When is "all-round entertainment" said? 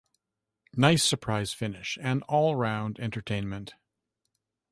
2.23-3.75